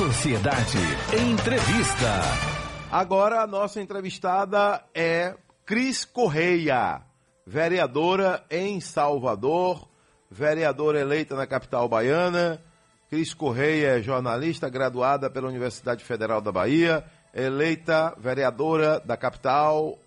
Sociedade 0.00 0.78
Entrevista. 1.14 2.22
Agora 2.90 3.42
a 3.42 3.46
nossa 3.46 3.82
entrevistada 3.82 4.82
é 4.94 5.36
Cris 5.66 6.06
Correia, 6.06 7.02
vereadora 7.46 8.42
em 8.50 8.80
Salvador, 8.80 9.86
vereadora 10.30 10.98
eleita 10.98 11.36
na 11.36 11.46
capital 11.46 11.86
baiana. 11.86 12.62
Cris 13.10 13.34
Correia 13.34 13.98
é 13.98 14.02
jornalista 14.02 14.70
graduada 14.70 15.28
pela 15.28 15.48
Universidade 15.48 16.02
Federal 16.02 16.40
da 16.40 16.50
Bahia, 16.50 17.04
eleita 17.34 18.14
vereadora 18.18 19.00
da 19.00 19.18
capital 19.18 19.98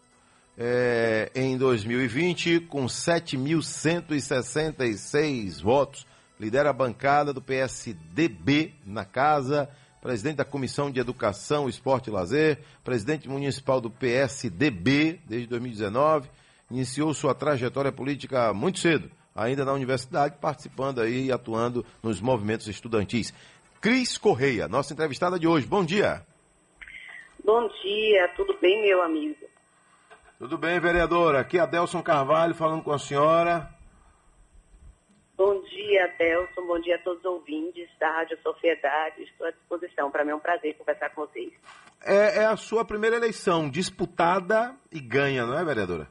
é, 0.58 1.30
em 1.36 1.56
2020 1.56 2.62
com 2.62 2.88
7.166 2.88 5.62
votos. 5.62 6.08
Lidera 6.40 6.72
a 6.72 6.74
bancada 6.74 7.32
do 7.32 7.44
PSDB 7.44 8.74
na 8.84 9.06
casa, 9.06 9.70
presidente 10.04 10.36
da 10.36 10.44
Comissão 10.44 10.92
de 10.92 11.00
Educação, 11.00 11.70
Esporte 11.70 12.10
e 12.10 12.12
Lazer, 12.12 12.60
presidente 12.84 13.30
municipal 13.30 13.80
do 13.80 13.90
PSDB 13.90 15.22
desde 15.26 15.48
2019. 15.48 16.30
Iniciou 16.70 17.14
sua 17.14 17.34
trajetória 17.34 17.90
política 17.90 18.54
muito 18.54 18.80
cedo, 18.80 19.10
ainda 19.34 19.64
na 19.64 19.72
universidade, 19.72 20.36
participando 20.42 21.00
aí 21.00 21.28
e 21.28 21.32
atuando 21.32 21.86
nos 22.04 22.20
movimentos 22.20 22.68
estudantis. 22.68 23.34
Cris 23.80 24.18
Correia, 24.18 24.68
nossa 24.68 24.92
entrevistada 24.92 25.40
de 25.40 25.48
hoje. 25.48 25.66
Bom 25.66 25.86
dia. 25.86 26.22
Bom 27.42 27.70
dia, 27.82 28.28
tudo 28.36 28.58
bem, 28.62 28.82
meu 28.82 29.02
amigo? 29.02 29.38
Tudo 30.38 30.58
bem, 30.58 30.82
vereadora. 30.82 31.40
Aqui 31.40 31.58
é 31.58 31.62
Adelson 31.62 32.04
Carvalho 32.04 32.54
falando 32.54 32.84
com 32.84 32.92
a 32.92 33.00
senhora. 33.00 33.70
Bom 35.44 35.62
dia, 35.64 36.06
Adelson. 36.06 36.66
Bom 36.66 36.80
dia 36.80 36.96
a 36.96 37.00
todos 37.00 37.20
os 37.20 37.26
ouvintes 37.26 37.90
da 38.00 38.10
Rádio 38.10 38.40
Sociedade. 38.42 39.24
Estou 39.24 39.46
à 39.46 39.52
disposição. 39.52 40.10
Para 40.10 40.24
mim 40.24 40.32
é 40.32 40.36
um 40.36 40.40
prazer 40.40 40.74
conversar 40.78 41.10
com 41.10 41.26
vocês. 41.26 41.52
É, 42.02 42.44
é, 42.44 42.46
a 42.46 42.56
sua 42.56 42.86
primeira 42.86 43.18
eleição 43.18 43.70
disputada 43.70 44.74
e 44.90 45.02
ganha, 45.02 45.46
não 45.46 45.60
é, 45.60 45.66
vereadora? 45.66 46.08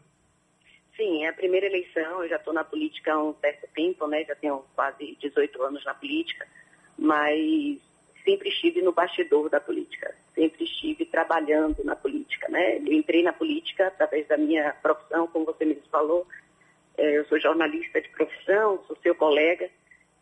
Sim, 0.95 1.25
é 1.25 1.31
a 1.31 1.33
primeira 1.33 1.65
eleição. 1.65 2.23
Eu 2.23 2.29
já 2.29 2.37
estou 2.37 2.53
na 2.53 2.63
política 2.63 3.15
há 3.15 3.25
um 3.25 3.35
certo 3.41 3.67
tempo, 3.75 4.07
né? 4.07 4.23
Já 4.25 4.35
tenho 4.35 4.63
quase 4.75 5.17
18 5.19 5.63
anos 5.63 5.83
na 5.87 5.95
política, 5.95 6.47
mas 6.99 7.81
sempre 8.27 8.51
estive 8.51 8.83
no 8.83 8.93
bastidor 8.93 9.49
da 9.49 9.61
política. 9.61 10.15
Sempre 10.35 10.65
estive 10.65 11.07
trabalhando 11.07 11.83
na 11.85 11.97
política, 11.97 12.51
né? 12.51 12.77
Eu 12.77 12.93
entrei 12.93 13.23
na 13.23 13.33
política 13.33 13.87
através 13.87 14.29
da 14.29 14.37
minha 14.37 14.75
profissão, 14.83 15.27
como 15.27 15.47
você 15.47 15.65
mesmo 15.65 15.89
falou, 15.91 16.27
eu 16.97 17.25
sou 17.27 17.41
jornalista 17.41 18.01
de 18.01 18.09
profissão, 18.11 18.83
sou 18.87 18.97
seu 19.03 19.15
colega, 19.15 19.69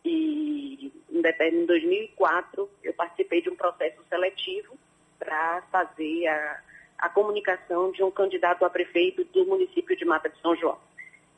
e 0.05 0.93
em 1.13 1.67
2004 1.67 2.71
eu 2.83 2.95
participei 2.95 3.43
de 3.43 3.51
um 3.51 3.57
processo 3.57 4.03
seletivo 4.09 4.79
para 5.19 5.63
fazer 5.71 6.27
a, 6.27 6.63
a 6.99 7.09
comunicação 7.09 7.93
de 7.93 8.03
um 8.03 8.11
candidato 8.11 8.65
a 8.65 8.71
prefeito 8.71 9.25
do 9.25 9.45
município 9.45 9.97
de 9.97 10.05
Mata 10.05 10.29
de 10.29 10.41
São 10.41 10.57
João. 10.57 10.79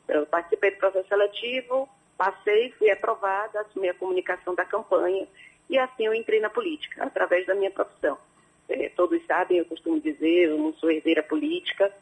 Então, 0.05 0.17
eu 0.17 0.27
participei 0.27 0.71
do 0.71 0.77
processo 0.77 1.09
seletivo, 1.09 1.89
passei, 2.17 2.71
fui 2.73 2.91
aprovada, 2.91 3.61
assumi 3.61 3.89
a 3.89 3.95
comunicação 3.95 4.55
da 4.55 4.65
campanha 4.65 5.27
e 5.69 5.79
assim 5.79 6.07
eu 6.07 6.15
entrei 6.15 6.41
na 6.41 6.51
política, 6.51 7.05
através 7.05 7.47
da 7.47 7.55
minha 7.55 7.71
profissão. 7.71 8.19
É, 8.69 8.89
todos 8.91 9.25
sabem, 9.27 9.59
eu 9.59 9.65
costumo 9.65 10.01
dizer, 10.01 10.49
eu 10.49 10.59
não 10.59 10.73
sou 10.75 10.91
herdeira 10.91 11.23
política, 11.23 11.93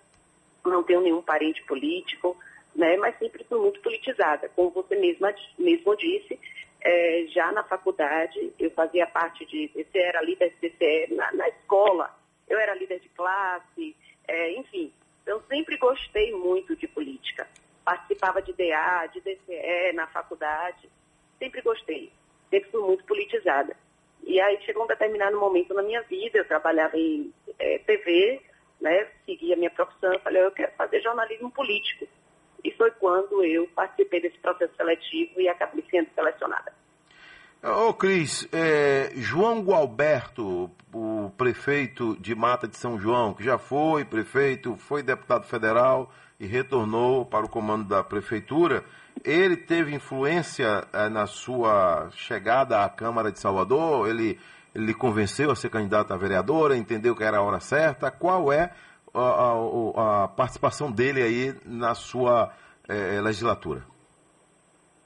não 0.64 0.82
tenho 0.82 1.00
nenhum 1.00 1.22
parente 1.22 1.62
político, 1.64 2.36
né, 2.74 2.96
mas 2.96 3.18
sempre 3.18 3.44
fui 3.44 3.58
muito 3.58 3.80
politizada. 3.80 4.48
Como 4.50 4.70
você 4.70 4.96
mesma 4.96 5.34
mesmo 5.58 5.96
disse, 5.96 6.38
é, 6.82 7.26
já 7.28 7.52
na 7.52 7.62
faculdade 7.64 8.52
eu 8.58 8.70
fazia 8.70 9.06
parte 9.06 9.44
de, 9.46 9.70
você 9.74 9.98
era 9.98 10.22
líder 10.22 10.54
de 10.60 10.68
DCE 10.68 11.14
na, 11.14 11.32
na 11.32 11.48
escola, 11.48 12.14
eu 12.48 12.58
era 12.58 12.74
líder 12.74 13.00
de 13.00 13.08
classe, 13.10 13.96
é, 14.26 14.52
enfim. 14.52 14.92
Eu 15.26 15.42
sempre 15.42 15.76
gostei 15.76 16.32
muito 16.32 16.74
de 16.74 16.88
política. 16.88 17.46
Participava 17.84 18.42
de 18.42 18.52
DA, 18.52 19.06
de 19.12 19.20
DCE 19.20 19.92
na 19.94 20.06
faculdade, 20.08 20.88
sempre 21.38 21.60
gostei. 21.62 22.12
Sempre 22.48 22.70
fui 22.70 22.80
muito 22.80 23.04
politizada. 23.04 23.76
E 24.22 24.40
aí 24.40 24.60
chegou 24.62 24.84
um 24.84 24.88
determinado 24.88 25.38
momento 25.38 25.72
na 25.74 25.82
minha 25.82 26.02
vida, 26.02 26.38
eu 26.38 26.44
trabalhava 26.46 26.96
em 26.96 27.32
é, 27.58 27.78
TV, 27.78 28.40
né, 28.80 29.08
seguia 29.24 29.54
a 29.54 29.58
minha 29.58 29.70
profissão, 29.70 30.12
eu 30.12 30.20
falei, 30.20 30.42
eu 30.42 30.50
quero 30.50 30.72
fazer 30.72 31.00
jornalismo 31.00 31.50
político. 31.50 32.06
E 32.64 32.70
foi 32.72 32.90
quando 32.92 33.44
eu 33.44 33.66
participei 33.74 34.20
desse 34.20 34.38
processo 34.38 34.74
seletivo 34.76 35.40
e 35.40 35.48
acabei 35.48 35.84
sendo 35.90 36.08
selecionada. 36.14 36.72
Ô 37.62 37.92
Cris, 37.92 38.48
é, 38.52 39.12
João 39.16 39.60
Gualberto, 39.60 40.70
o 40.94 41.30
prefeito 41.36 42.16
de 42.18 42.34
Mata 42.34 42.66
de 42.66 42.76
São 42.76 42.98
João, 42.98 43.34
que 43.34 43.44
já 43.44 43.58
foi 43.58 44.02
prefeito, 44.02 44.76
foi 44.76 45.02
deputado 45.02 45.46
federal 45.46 46.10
e 46.38 46.46
retornou 46.46 47.26
para 47.26 47.44
o 47.44 47.48
comando 47.50 47.86
da 47.86 48.02
prefeitura, 48.02 48.82
ele 49.22 49.58
teve 49.58 49.94
influência 49.94 50.84
é, 50.90 51.10
na 51.10 51.26
sua 51.26 52.08
chegada 52.12 52.82
à 52.82 52.88
Câmara 52.88 53.30
de 53.30 53.38
Salvador? 53.38 54.08
Ele, 54.08 54.40
ele 54.74 54.94
convenceu 54.94 55.50
a 55.50 55.56
ser 55.56 55.68
candidato 55.68 56.14
a 56.14 56.16
vereadora, 56.16 56.76
entendeu 56.76 57.14
que 57.14 57.24
era 57.24 57.36
a 57.36 57.42
hora 57.42 57.60
certa? 57.60 58.10
Qual 58.10 58.50
é 58.50 58.72
a, 59.12 59.20
a, 59.20 60.24
a 60.24 60.28
participação 60.28 60.90
dele 60.90 61.22
aí 61.22 61.54
na 61.64 61.94
sua 61.94 62.52
é, 62.88 63.20
legislatura? 63.20 63.84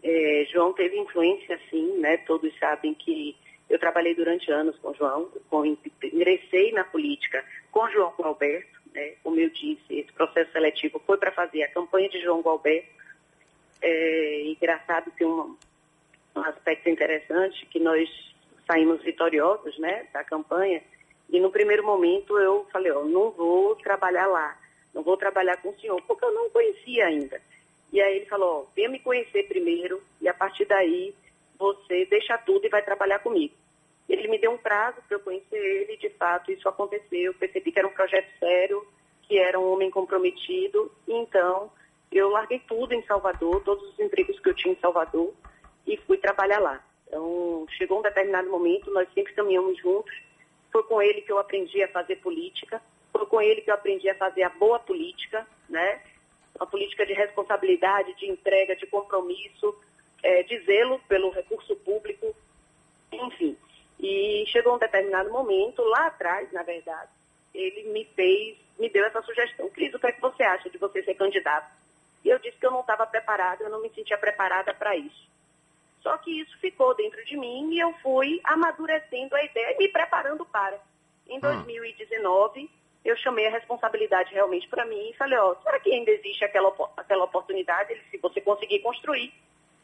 É, 0.02 0.46
João 0.52 0.72
teve 0.72 0.98
influência, 0.98 1.58
sim, 1.70 1.98
né? 1.98 2.18
Todos 2.18 2.52
sabem 2.58 2.94
que 2.94 3.34
eu 3.70 3.78
trabalhei 3.78 4.14
durante 4.14 4.50
anos 4.52 4.76
com 4.78 4.92
João, 4.94 5.30
com, 5.48 5.64
ingressei 5.64 6.72
na 6.72 6.84
política 6.84 7.42
com 7.70 7.88
João 7.90 8.12
Gualberto, 8.18 8.80
né? 8.94 9.14
Como 9.22 9.38
eu 9.40 9.48
disse, 9.50 9.82
esse 9.90 10.12
processo 10.12 10.52
seletivo 10.52 11.00
foi 11.06 11.16
para 11.16 11.32
fazer 11.32 11.62
a 11.62 11.70
campanha 11.70 12.08
de 12.08 12.20
João 12.20 12.42
Gualberto. 12.42 12.88
É, 13.80 14.42
engraçado, 14.46 15.10
tem 15.16 15.26
um, 15.26 15.56
um 16.36 16.40
aspecto 16.40 16.88
interessante 16.88 17.66
que 17.66 17.80
nós 17.80 18.08
saímos 18.66 19.02
vitoriosos, 19.02 19.78
né, 19.78 20.06
da 20.12 20.24
campanha, 20.24 20.82
e 21.30 21.40
no 21.40 21.50
primeiro 21.50 21.84
momento 21.84 22.38
eu 22.38 22.66
falei, 22.72 22.92
ó, 22.92 23.04
não 23.04 23.30
vou 23.30 23.74
trabalhar 23.76 24.26
lá, 24.26 24.58
não 24.92 25.02
vou 25.02 25.16
trabalhar 25.16 25.56
com 25.58 25.70
o 25.70 25.80
senhor, 25.80 26.00
porque 26.02 26.24
eu 26.24 26.32
não 26.32 26.50
conhecia 26.50 27.06
ainda. 27.06 27.40
E 27.92 28.00
aí 28.00 28.16
ele 28.16 28.26
falou, 28.26 28.62
ó, 28.62 28.72
venha 28.74 28.88
me 28.88 28.98
conhecer 28.98 29.48
primeiro 29.48 30.02
e 30.20 30.28
a 30.28 30.34
partir 30.34 30.64
daí 30.64 31.14
você 31.58 32.04
deixa 32.06 32.36
tudo 32.38 32.66
e 32.66 32.70
vai 32.70 32.82
trabalhar 32.82 33.20
comigo. 33.20 33.54
Ele 34.08 34.28
me 34.28 34.38
deu 34.38 34.52
um 34.52 34.58
prazo 34.58 34.98
para 35.08 35.16
eu 35.16 35.20
conhecer 35.20 35.56
ele, 35.56 35.96
de 35.96 36.10
fato 36.10 36.52
isso 36.52 36.68
aconteceu, 36.68 37.32
eu 37.32 37.34
percebi 37.34 37.72
que 37.72 37.78
era 37.78 37.88
um 37.88 37.92
projeto 37.92 38.28
sério, 38.38 38.86
que 39.22 39.38
era 39.38 39.58
um 39.58 39.72
homem 39.72 39.90
comprometido, 39.90 40.92
então 41.08 41.70
eu 42.12 42.28
larguei 42.28 42.60
tudo 42.60 42.92
em 42.92 43.02
Salvador, 43.04 43.62
todos 43.64 43.88
os 43.92 43.98
empregos 43.98 44.38
que 44.38 44.48
eu 44.48 44.54
tinha 44.54 44.74
em 44.74 44.80
Salvador 44.80 45.32
e 45.86 45.96
fui 45.98 46.18
trabalhar 46.18 46.60
lá. 46.60 46.84
Então, 47.06 47.66
chegou 47.70 47.98
um 47.98 48.02
determinado 48.02 48.50
momento, 48.50 48.90
nós 48.90 49.08
sempre 49.14 49.32
caminhamos 49.34 49.78
juntos, 49.78 50.14
foi 50.74 50.82
com 50.82 51.00
ele 51.00 51.22
que 51.22 51.30
eu 51.30 51.38
aprendi 51.38 51.84
a 51.84 51.88
fazer 51.88 52.16
política, 52.16 52.82
foi 53.12 53.24
com 53.26 53.40
ele 53.40 53.60
que 53.60 53.70
eu 53.70 53.74
aprendi 53.74 54.10
a 54.10 54.14
fazer 54.16 54.42
a 54.42 54.48
boa 54.48 54.80
política, 54.80 55.46
né? 55.68 56.02
Uma 56.56 56.66
política 56.66 57.06
de 57.06 57.12
responsabilidade, 57.12 58.12
de 58.14 58.28
entrega, 58.28 58.74
de 58.74 58.84
compromisso, 58.88 59.72
é, 60.20 60.42
de 60.42 60.58
zelo 60.64 60.98
pelo 61.06 61.30
recurso 61.30 61.76
público, 61.76 62.34
enfim. 63.12 63.56
E 64.00 64.44
chegou 64.48 64.74
um 64.74 64.78
determinado 64.78 65.30
momento, 65.30 65.80
lá 65.82 66.08
atrás, 66.08 66.50
na 66.50 66.64
verdade, 66.64 67.10
ele 67.54 67.92
me 67.92 68.04
fez, 68.16 68.58
me 68.76 68.90
deu 68.90 69.04
essa 69.04 69.22
sugestão. 69.22 69.70
Cris, 69.70 69.94
o 69.94 69.98
que 70.00 70.08
é 70.08 70.12
que 70.12 70.20
você 70.20 70.42
acha 70.42 70.68
de 70.68 70.78
você 70.78 71.04
ser 71.04 71.14
candidato? 71.14 71.70
E 72.24 72.30
eu 72.30 72.38
disse 72.40 72.58
que 72.58 72.66
eu 72.66 72.72
não 72.72 72.80
estava 72.80 73.06
preparada, 73.06 73.62
eu 73.62 73.70
não 73.70 73.80
me 73.80 73.90
sentia 73.90 74.18
preparada 74.18 74.74
para 74.74 74.96
isso. 74.96 75.28
Só 76.04 76.18
que 76.18 76.38
isso 76.38 76.56
ficou 76.58 76.94
dentro 76.94 77.24
de 77.24 77.34
mim 77.34 77.72
e 77.72 77.80
eu 77.80 77.90
fui 78.02 78.38
amadurecendo 78.44 79.34
a 79.34 79.42
ideia 79.42 79.72
e 79.72 79.78
me 79.78 79.88
preparando 79.88 80.44
para. 80.44 80.78
Em 81.26 81.40
2019, 81.40 82.70
ah. 82.70 82.78
eu 83.02 83.16
chamei 83.16 83.46
a 83.46 83.50
responsabilidade 83.50 84.34
realmente 84.34 84.68
para 84.68 84.84
mim 84.84 85.08
e 85.08 85.16
falei, 85.16 85.38
ó, 85.38 85.54
será 85.62 85.80
que 85.80 85.90
ainda 85.90 86.10
existe 86.10 86.44
aquela, 86.44 86.70
aquela 86.98 87.24
oportunidade 87.24 87.98
se 88.10 88.18
você 88.18 88.42
conseguir 88.42 88.80
construir? 88.80 89.32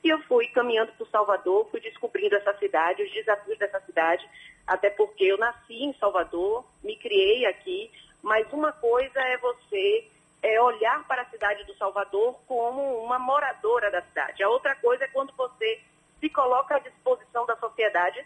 E 0.04 0.10
eu 0.10 0.20
fui 0.24 0.46
caminhando 0.48 0.92
para 0.92 1.06
Salvador, 1.06 1.66
fui 1.70 1.80
descobrindo 1.80 2.36
essa 2.36 2.52
cidade, 2.58 3.02
os 3.02 3.12
desafios 3.12 3.58
dessa 3.58 3.80
cidade, 3.80 4.28
até 4.66 4.90
porque 4.90 5.24
eu 5.24 5.38
nasci 5.38 5.82
em 5.82 5.94
Salvador, 5.94 6.66
me 6.84 6.96
criei 6.96 7.46
aqui, 7.46 7.90
mas 8.22 8.46
uma 8.52 8.72
coisa 8.72 9.20
é 9.20 9.38
você 9.38 10.06
é, 10.42 10.60
olhar 10.60 11.02
para 11.06 11.22
a 11.22 11.30
cidade 11.30 11.64
do 11.64 11.74
Salvador 11.76 12.38
como 12.46 13.02
uma 13.02 13.18
moradora 13.18 13.90
da 13.90 14.02
cidade. 14.02 14.42
A 14.42 14.50
outra 14.50 14.74
coisa 14.76 15.04
é 15.04 15.08
quando 15.08 15.32
você 15.34 15.80
se 16.20 16.28
coloca 16.28 16.76
à 16.76 16.78
disposição 16.78 17.46
da 17.46 17.56
sociedade 17.90 18.24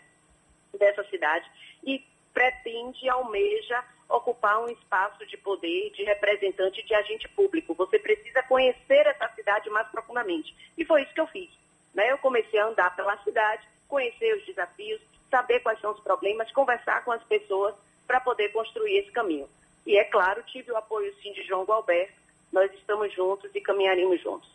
dessa 0.78 1.04
cidade 1.04 1.50
e 1.82 2.04
pretende, 2.32 3.08
almeja 3.08 3.82
ocupar 4.08 4.60
um 4.60 4.68
espaço 4.68 5.24
de 5.26 5.36
poder, 5.36 5.90
de 5.92 6.04
representante, 6.04 6.84
de 6.84 6.94
agente 6.94 7.28
público. 7.28 7.74
Você 7.74 7.98
precisa 7.98 8.42
conhecer 8.42 9.06
essa 9.06 9.28
cidade 9.34 9.70
mais 9.70 9.88
profundamente. 9.88 10.54
E 10.76 10.84
foi 10.84 11.02
isso 11.02 11.14
que 11.14 11.20
eu 11.20 11.26
fiz. 11.26 11.50
Né? 11.94 12.10
Eu 12.10 12.18
comecei 12.18 12.60
a 12.60 12.66
andar 12.66 12.94
pela 12.94 13.16
cidade, 13.22 13.66
conhecer 13.88 14.36
os 14.36 14.44
desafios, 14.44 15.00
saber 15.30 15.60
quais 15.60 15.80
são 15.80 15.92
os 15.92 16.00
problemas, 16.00 16.50
conversar 16.52 17.04
com 17.04 17.12
as 17.12 17.22
pessoas 17.24 17.74
para 18.06 18.20
poder 18.20 18.50
construir 18.50 18.98
esse 18.98 19.10
caminho. 19.10 19.48
E 19.86 19.96
é 19.96 20.04
claro, 20.04 20.42
tive 20.44 20.70
o 20.70 20.76
apoio 20.76 21.14
sim 21.22 21.32
de 21.32 21.42
João 21.44 21.64
Gualberto, 21.64 22.12
nós 22.52 22.72
estamos 22.74 23.12
juntos 23.12 23.50
e 23.54 23.60
caminharemos 23.60 24.20
juntos. 24.20 24.48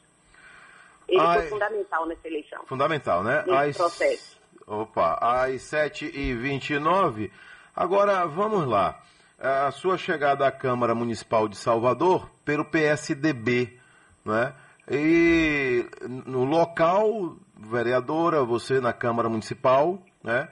Ele 1.08 1.20
Ai, 1.20 1.40
foi 1.40 1.50
fundamental 1.50 2.06
nessa 2.06 2.28
eleição. 2.28 2.64
Fundamental, 2.66 3.24
né? 3.24 3.44
Nesse 3.48 3.80
processo. 3.80 4.39
Opa, 4.70 5.18
às 5.20 5.64
7h29. 5.64 7.32
Agora, 7.76 8.28
vamos 8.28 8.68
lá. 8.68 9.02
A 9.40 9.72
sua 9.72 9.98
chegada 9.98 10.46
à 10.46 10.52
Câmara 10.52 10.94
Municipal 10.94 11.48
de 11.48 11.58
Salvador 11.58 12.30
pelo 12.46 12.64
PSDB, 12.64 13.80
né? 14.24 14.54
E 14.88 15.90
no 16.08 16.44
local, 16.44 17.36
vereadora, 17.58 18.44
você 18.44 18.80
na 18.80 18.94
Câmara 18.94 19.28
Municipal, 19.28 20.04
né? 20.24 20.48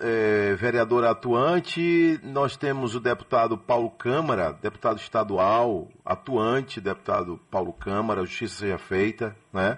É, 0.00 0.54
vereadora 0.54 1.10
atuante, 1.10 2.18
nós 2.22 2.56
temos 2.56 2.94
o 2.94 3.00
deputado 3.00 3.58
Paulo 3.58 3.90
Câmara, 3.90 4.52
deputado 4.62 4.96
estadual 4.96 5.88
atuante, 6.06 6.80
deputado 6.80 7.38
Paulo 7.50 7.74
Câmara, 7.74 8.24
justiça 8.24 8.60
seja 8.60 8.78
feita, 8.78 9.36
né? 9.52 9.76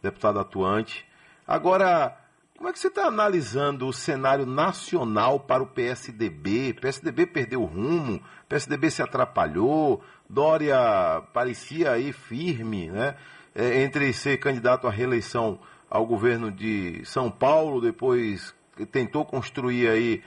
Deputado 0.00 0.38
atuante. 0.38 1.04
Agora, 1.44 2.16
como 2.56 2.70
é 2.70 2.72
que 2.72 2.78
você 2.78 2.88
está 2.88 3.06
analisando 3.06 3.86
o 3.86 3.92
cenário 3.92 4.46
nacional 4.46 5.38
para 5.40 5.62
o 5.62 5.66
PSDB? 5.66 6.72
PSDB 6.74 7.26
perdeu 7.26 7.62
o 7.62 7.66
rumo, 7.66 8.20
PSDB 8.48 8.90
se 8.90 9.02
atrapalhou, 9.02 10.02
Dória 10.28 11.22
parecia 11.32 11.92
aí 11.92 12.12
firme, 12.12 12.90
né? 12.90 13.14
É, 13.54 13.82
entre 13.82 14.12
ser 14.12 14.38
candidato 14.38 14.86
à 14.86 14.90
reeleição 14.90 15.58
ao 15.88 16.04
governo 16.04 16.50
de 16.50 17.02
São 17.04 17.30
Paulo, 17.30 17.80
depois 17.80 18.54
tentou 18.90 19.24
construir 19.24 19.88
aí 19.88 20.22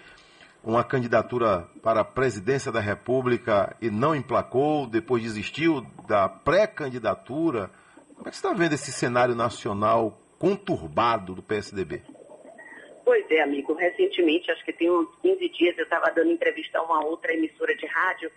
uma 0.63 0.83
candidatura 0.83 1.67
para 1.81 2.01
a 2.01 2.05
presidência 2.05 2.71
da 2.71 2.79
República 2.79 3.75
e 3.81 3.89
não 3.89 4.15
emplacou, 4.15 4.87
depois 4.87 5.23
desistiu 5.23 5.85
da 6.07 6.29
pré-candidatura. 6.29 7.69
Como 8.15 8.27
é 8.27 8.31
que 8.31 8.37
você 8.37 8.47
está 8.47 8.53
vendo 8.53 8.73
esse 8.73 8.91
cenário 8.91 9.35
nacional 9.35 10.19
conturbado 10.37 11.35
do 11.35 11.43
PSDB? 11.43 12.01
Pois 13.09 13.25
é, 13.31 13.41
amigo. 13.41 13.73
Recentemente, 13.73 14.51
acho 14.51 14.63
que 14.63 14.71
tem 14.71 14.91
uns 14.91 15.09
15 15.23 15.49
dias, 15.49 15.75
eu 15.79 15.83
estava 15.83 16.11
dando 16.11 16.29
entrevista 16.29 16.77
a 16.77 16.83
uma 16.83 17.03
outra 17.03 17.33
emissora 17.33 17.75
de 17.75 17.87
rádio 17.87 18.31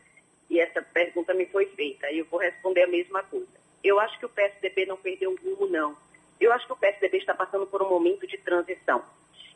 e 0.49 0.59
essa 0.59 0.81
pergunta 0.81 1.35
me 1.35 1.45
foi 1.45 1.67
feita. 1.67 2.11
E 2.11 2.21
eu 2.21 2.25
vou 2.25 2.41
responder 2.41 2.85
a 2.85 2.87
mesma 2.87 3.23
coisa. 3.23 3.53
Eu 3.85 4.01
acho 4.01 4.19
que 4.19 4.25
o 4.25 4.31
PSDB 4.31 4.87
não 4.87 4.97
perdeu 4.97 5.31
o 5.31 5.37
rumo, 5.37 5.71
não. 5.71 5.95
Eu 6.41 6.51
acho 6.55 6.67
que 6.67 6.73
o 6.73 6.77
PSDB 6.77 7.19
está 7.19 7.35
passando 7.35 7.67
por 7.67 7.83
um 7.83 7.91
momento 7.91 8.27
de 8.27 8.39
transição. 8.39 9.05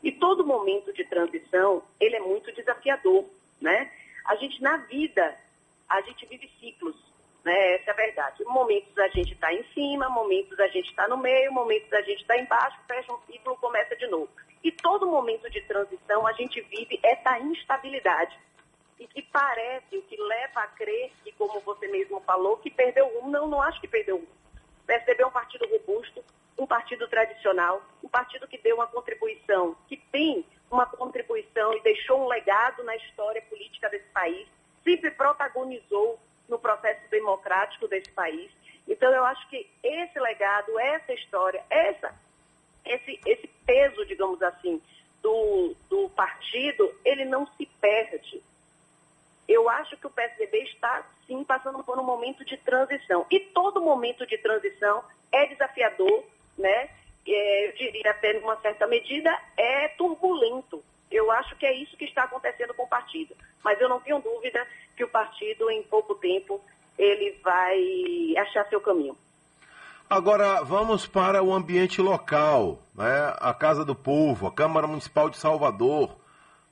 E 0.03 0.11
todo 0.11 0.45
momento 0.45 0.93
de 0.93 1.03
transição, 1.05 1.81
ele 1.99 2.17
é 2.17 2.19
muito 2.19 2.51
desafiador, 2.51 3.25
né? 3.59 3.91
A 4.23 4.35
gente, 4.35 4.61
na 4.61 4.77
vida, 4.77 5.35
a 5.89 5.99
gente 6.01 6.27
vive 6.27 6.47
ciclos, 6.59 6.95
né? 7.43 7.73
Essa 7.73 7.89
é 7.89 7.93
a 7.93 7.95
verdade. 7.95 8.43
Momentos 8.43 8.95
a 8.99 9.07
gente 9.07 9.33
está 9.33 9.51
em 9.51 9.63
cima, 9.73 10.09
momentos 10.09 10.59
a 10.59 10.67
gente 10.67 10.91
está 10.91 11.07
no 11.07 11.17
meio, 11.17 11.51
momentos 11.51 11.91
a 11.91 12.03
gente 12.03 12.21
está 12.21 12.37
embaixo, 12.37 12.77
fecha 12.87 13.11
um 13.11 13.19
ciclo, 13.25 13.57
começa 13.57 13.95
de 13.95 14.05
novo. 14.05 14.29
E 14.67 14.71
todo 14.73 15.07
momento 15.07 15.49
de 15.49 15.61
transição 15.61 16.27
a 16.27 16.33
gente 16.33 16.59
vive 16.59 16.99
essa 17.01 17.39
instabilidade. 17.39 18.37
E 18.99 19.07
que 19.07 19.21
parece, 19.21 19.97
o 19.97 20.01
que 20.01 20.17
leva 20.17 20.59
a 20.59 20.67
crer, 20.67 21.09
que 21.23 21.31
como 21.31 21.61
você 21.61 21.87
mesmo 21.87 22.19
falou, 22.25 22.57
que 22.57 22.69
perdeu 22.69 23.05
um. 23.23 23.29
Não, 23.29 23.47
não 23.47 23.61
acho 23.61 23.79
que 23.79 23.87
perdeu 23.87 24.17
um. 24.17 24.27
É 24.89 25.25
um 25.25 25.31
partido 25.31 25.65
robusto, 25.69 26.21
um 26.57 26.67
partido 26.67 27.07
tradicional, 27.07 27.81
um 28.03 28.09
partido 28.09 28.45
que 28.45 28.57
deu 28.57 28.75
uma 28.75 28.87
contribuição, 28.87 29.73
que 29.87 29.95
tem 29.95 30.45
uma 30.69 30.85
contribuição 30.85 31.73
e 31.73 31.81
deixou 31.81 32.25
um 32.25 32.27
legado 32.27 32.83
na 32.83 32.97
história 32.97 33.41
política 33.43 33.89
desse 33.89 34.09
país, 34.09 34.49
sempre 34.83 35.11
protagonizou 35.11 36.19
no 36.49 36.59
processo 36.59 37.09
democrático 37.09 37.87
desse 37.87 38.11
país. 38.11 38.51
Então, 38.85 39.13
eu 39.13 39.23
acho 39.23 39.47
que 39.47 39.65
esse 39.81 40.19
legado, 40.19 40.77
essa 40.77 41.13
história, 41.13 41.63
essa, 41.69 42.13
digamos 44.35 44.41
assim, 44.41 44.81
do, 45.21 45.75
do 45.89 46.09
partido, 46.09 46.93
ele 47.05 47.25
não 47.25 47.47
se 47.55 47.65
perde. 47.79 48.41
Eu 49.47 49.69
acho 49.69 49.95
que 49.95 50.07
o 50.07 50.09
PSDB 50.09 50.63
está, 50.63 51.05
sim, 51.25 51.43
passando 51.43 51.83
por 51.83 51.97
um 51.97 52.03
momento 52.03 52.43
de 52.43 52.57
transição. 52.57 53.25
E 53.31 53.39
todo 53.39 53.81
momento 53.81 54.25
de 54.25 54.37
transição 54.37 55.03
é 55.31 55.45
desafiador, 55.47 56.23
né? 56.57 56.89
É, 57.25 57.67
eu 57.67 57.73
diria 57.73 58.11
até 58.11 58.33
numa 58.33 58.57
certa 58.57 58.87
medida, 58.87 59.29
é 59.55 59.89
turbulento. 59.89 60.83
Eu 61.09 61.31
acho 61.31 61.55
que 61.55 61.65
é 61.65 61.73
isso 61.73 61.95
que 61.95 62.05
está 62.05 62.23
acontecendo 62.23 62.73
com 62.73 62.83
o 62.83 62.89
partido. 62.89 63.35
Mas 63.63 63.79
eu 63.79 63.87
não 63.87 64.01
tenho 64.01 64.19
dúvida 64.19 64.65
que 64.95 65.03
o 65.03 65.09
partido, 65.09 65.69
em 65.69 65.83
pouco 65.83 66.15
tempo, 66.15 66.61
ele 66.97 67.31
vai 67.43 68.35
achar 68.37 68.67
seu 68.67 68.81
caminho. 68.81 69.17
Agora 70.09 70.63
vamos 70.63 71.05
para 71.05 71.43
o 71.43 71.53
ambiente 71.53 72.01
local, 72.01 72.79
né? 72.95 73.35
a 73.41 73.53
Casa 73.53 73.83
do 73.83 73.93
Povo, 73.93 74.47
a 74.47 74.51
Câmara 74.51 74.87
Municipal 74.87 75.29
de 75.29 75.37
Salvador. 75.37 76.15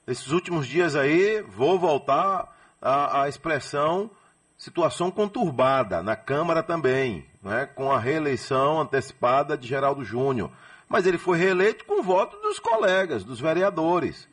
Nesses 0.06 0.30
últimos 0.30 0.66
dias 0.66 0.96
aí, 0.96 1.42
vou 1.42 1.78
voltar 1.78 2.50
à, 2.80 3.22
à 3.22 3.28
expressão 3.28 4.10
situação 4.56 5.10
conturbada, 5.10 6.02
na 6.02 6.16
Câmara 6.16 6.62
também, 6.62 7.26
né? 7.42 7.66
com 7.66 7.92
a 7.92 7.98
reeleição 7.98 8.80
antecipada 8.80 9.54
de 9.54 9.68
Geraldo 9.68 10.02
Júnior. 10.02 10.50
Mas 10.88 11.04
ele 11.04 11.18
foi 11.18 11.36
reeleito 11.36 11.84
com 11.84 12.02
voto 12.02 12.38
dos 12.38 12.58
colegas, 12.58 13.22
dos 13.22 13.38
vereadores. 13.38 14.26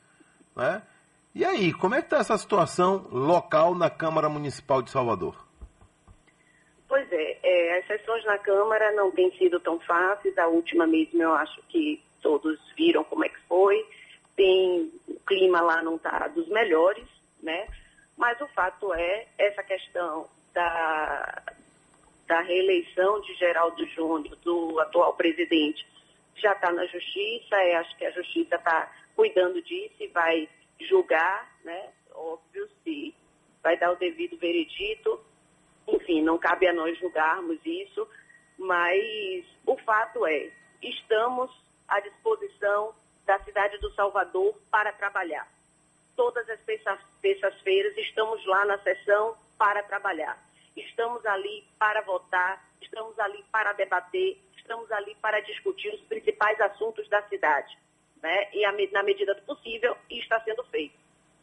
Né? 0.55 0.81
E 1.35 1.43
aí, 1.43 1.73
como 1.73 1.93
é 1.93 1.99
que 1.99 2.05
está 2.05 2.19
essa 2.19 2.37
situação 2.37 3.05
local 3.11 3.75
na 3.75 3.89
Câmara 3.89 4.29
Municipal 4.29 4.81
de 4.81 4.91
Salvador? 4.91 5.42
É, 7.53 7.77
as 7.77 7.85
sessões 7.85 8.25
na 8.25 8.39
Câmara 8.39 8.91
não 8.93 9.11
têm 9.11 9.31
sido 9.37 9.59
tão 9.59 9.79
fáceis. 9.81 10.35
A 10.39 10.47
última 10.47 10.87
mesmo 10.87 11.21
eu 11.21 11.33
acho 11.33 11.61
que 11.69 12.01
todos 12.19 12.59
viram 12.75 13.03
como 13.03 13.23
é 13.23 13.29
que 13.29 13.39
foi. 13.41 13.85
Tem, 14.35 14.91
o 15.07 15.19
clima 15.19 15.61
lá 15.61 15.83
não 15.83 15.97
está 15.97 16.27
dos 16.29 16.47
melhores, 16.47 17.07
né? 17.43 17.67
Mas 18.17 18.41
o 18.41 18.47
fato 18.47 18.91
é, 18.95 19.27
essa 19.37 19.61
questão 19.61 20.27
da, 20.51 21.43
da 22.27 22.41
reeleição 22.41 23.21
de 23.21 23.35
Geraldo 23.35 23.85
Júnior, 23.87 24.35
do 24.37 24.79
atual 24.79 25.13
presidente, 25.13 25.85
já 26.35 26.53
está 26.53 26.71
na 26.71 26.87
justiça, 26.87 27.55
é, 27.55 27.75
acho 27.75 27.95
que 27.97 28.05
a 28.05 28.11
justiça 28.11 28.55
está 28.55 28.91
cuidando 29.15 29.61
disso 29.61 29.95
e 29.99 30.07
vai 30.07 30.49
julgar, 30.79 31.55
né? 31.63 31.91
Óbvio, 32.15 32.67
se 32.83 33.13
vai 33.61 33.77
dar 33.77 33.91
o 33.91 33.95
devido 33.95 34.37
veredito 34.37 35.19
enfim, 35.87 36.21
não 36.21 36.37
cabe 36.37 36.67
a 36.67 36.73
nós 36.73 36.97
julgarmos 36.97 37.59
isso, 37.65 38.07
mas 38.57 39.45
o 39.65 39.77
fato 39.77 40.25
é, 40.25 40.51
estamos 40.81 41.51
à 41.87 41.99
disposição 41.99 42.93
da 43.25 43.39
cidade 43.39 43.77
do 43.79 43.91
Salvador 43.93 44.55
para 44.69 44.91
trabalhar. 44.93 45.47
Todas 46.15 46.47
as 46.49 46.59
terças-feiras 47.21 47.97
estamos 47.97 48.45
lá 48.45 48.65
na 48.65 48.77
sessão 48.79 49.35
para 49.57 49.81
trabalhar. 49.83 50.37
Estamos 50.75 51.25
ali 51.25 51.63
para 51.79 52.01
votar, 52.01 52.63
estamos 52.81 53.17
ali 53.19 53.43
para 53.51 53.73
debater, 53.73 54.37
estamos 54.57 54.91
ali 54.91 55.15
para 55.15 55.39
discutir 55.41 55.93
os 55.93 56.01
principais 56.01 56.59
assuntos 56.61 57.07
da 57.09 57.21
cidade. 57.23 57.77
Né? 58.21 58.49
E 58.53 58.91
na 58.91 59.03
medida 59.03 59.33
do 59.35 59.41
possível, 59.43 59.97
está 60.09 60.39
sendo 60.41 60.63
feito. 60.65 60.95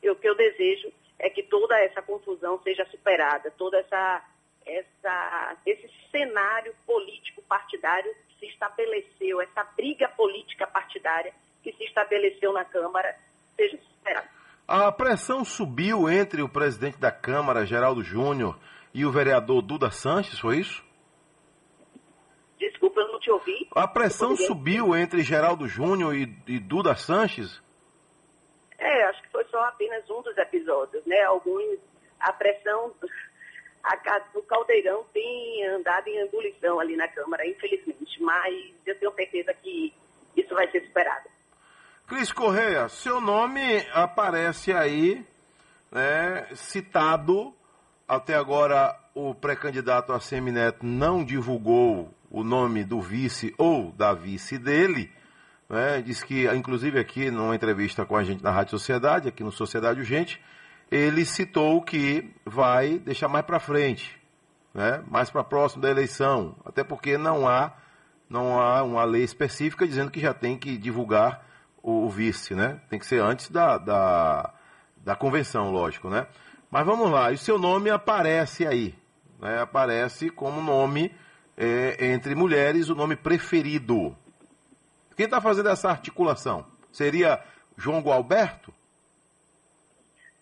E 0.02 0.11
o 0.11 0.16
que 0.16 0.28
eu 0.28 0.35
desejo 0.35 0.92
é 1.21 1.29
que 1.29 1.43
toda 1.43 1.79
essa 1.79 2.00
confusão 2.03 2.59
seja 2.62 2.85
superada, 2.87 3.50
toda 3.53 3.79
essa, 3.79 4.23
essa, 4.67 5.57
esse 5.67 5.89
cenário 6.11 6.75
político 6.87 7.43
partidário 7.43 8.12
que 8.29 8.41
se 8.41 8.47
estabeleceu, 8.47 9.41
essa 9.41 9.62
briga 9.77 10.09
política 10.09 10.67
partidária 10.67 11.33
que 11.62 11.73
se 11.75 11.85
estabeleceu 11.85 12.53
na 12.53 12.65
Câmara, 12.65 13.15
seja 13.55 13.79
superada. 13.95 14.29
A 14.67 14.91
pressão 14.91 15.45
subiu 15.45 16.09
entre 16.09 16.43
o 16.43 16.49
presidente 16.49 16.99
da 16.99 17.12
Câmara, 17.12 17.67
Geraldo 17.67 18.03
Júnior, 18.03 18.59
e 18.95 19.05
o 19.05 19.12
vereador 19.12 19.61
Duda 19.61 19.91
Sanches, 19.91 20.39
foi 20.39 20.59
isso? 20.59 20.83
Desculpa, 22.59 23.00
eu 23.00 23.09
não 23.09 23.21
te 23.21 23.31
ouvi. 23.31 23.69
A 23.75 23.87
pressão 23.87 24.37
subiu 24.37 24.97
entre 24.97 25.23
Geraldo 25.23 25.67
Júnior 25.67 26.15
e, 26.15 26.23
e 26.47 26.59
Duda 26.59 26.95
Sanches? 26.95 27.62
É, 28.79 29.05
acho 29.05 29.23
que 29.23 29.30
só 29.61 29.64
apenas 29.67 30.09
um 30.09 30.23
dos 30.23 30.37
episódios, 30.38 31.05
né? 31.05 31.21
Alguns, 31.23 31.79
a 32.19 32.33
pressão, 32.33 32.95
a, 33.85 34.23
o 34.35 34.43
caldeirão 34.43 35.05
tem 35.12 35.67
andado 35.67 36.09
em 36.09 36.19
ebulição 36.21 36.81
ali 36.81 36.97
na 36.97 37.07
Câmara, 37.09 37.47
infelizmente, 37.47 38.23
mas 38.23 38.55
eu 38.87 38.99
tenho 38.99 39.12
certeza 39.12 39.52
que 39.55 39.93
isso 40.35 40.55
vai 40.55 40.71
ser 40.71 40.83
superado. 40.87 41.29
Cris 42.07 42.33
Correia, 42.33 42.88
seu 42.88 43.21
nome 43.21 43.87
aparece 43.93 44.73
aí, 44.73 45.25
né, 45.93 46.49
citado, 46.55 47.55
até 48.09 48.35
agora 48.35 48.99
o 49.14 49.35
pré-candidato 49.35 50.12
a 50.12 50.19
Semineto 50.19 50.85
não 50.85 51.23
divulgou 51.23 52.12
o 52.31 52.43
nome 52.43 52.83
do 52.83 53.00
vice 53.00 53.55
ou 53.59 53.93
da 53.93 54.12
vice 54.12 54.59
dele, 54.59 55.12
né, 55.71 56.03
disse 56.03 56.27
que, 56.27 56.49
inclusive 56.49 56.99
aqui 56.99 57.31
numa 57.31 57.55
entrevista 57.55 58.05
com 58.05 58.17
a 58.17 58.25
gente 58.25 58.43
na 58.43 58.50
Rádio 58.50 58.73
Sociedade, 58.73 59.29
aqui 59.29 59.45
no 59.45 59.53
Sociedade 59.53 60.00
Urgente, 60.00 60.43
ele 60.91 61.25
citou 61.25 61.81
que 61.81 62.35
vai 62.45 62.99
deixar 62.99 63.29
mais 63.29 63.47
para 63.47 63.61
frente, 63.61 64.21
né, 64.75 65.00
mais 65.09 65.31
para 65.31 65.45
próximo 65.45 65.81
da 65.81 65.89
eleição, 65.89 66.57
até 66.65 66.83
porque 66.83 67.17
não 67.17 67.49
há, 67.49 67.73
não 68.29 68.61
há 68.61 68.83
uma 68.83 69.05
lei 69.05 69.23
específica 69.23 69.87
dizendo 69.87 70.11
que 70.11 70.19
já 70.19 70.35
tem 70.35 70.59
que 70.59 70.77
divulgar 70.77 71.47
o, 71.81 72.07
o 72.07 72.11
vice, 72.11 72.55
né? 72.55 72.81
Tem 72.91 72.99
que 72.99 73.07
ser 73.07 73.23
antes 73.23 73.49
da, 73.49 73.79
da, 73.79 74.53
da 74.97 75.17
convenção, 75.17 75.71
lógico, 75.71 76.11
né? 76.11 76.27
Mas 76.71 76.85
vamos 76.85 77.11
lá, 77.11 77.31
e 77.31 77.35
o 77.35 77.39
seu 77.39 77.59
nome 77.59 77.91
aparece 77.91 78.67
aí, 78.67 78.95
né? 79.41 79.61
Aparece 79.61 80.31
como 80.31 80.61
nome 80.61 81.12
é, 81.57 82.12
entre 82.12 82.35
mulheres, 82.35 82.89
o 82.89 82.95
nome 82.95 83.17
preferido. 83.17 84.17
Quem 85.21 85.27
está 85.27 85.39
fazendo 85.39 85.69
essa 85.69 85.91
articulação? 85.91 86.65
Seria 86.91 87.45
João 87.77 88.00
Gualberto? 88.00 88.73